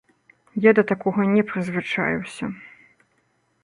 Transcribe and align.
Я 0.65 0.71
да 0.79 0.85
такога 0.93 1.27
не 1.35 1.43
прызвычаіўся. 1.53 2.53